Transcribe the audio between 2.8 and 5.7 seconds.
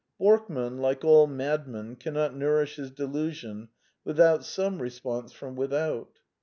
delusion without some response from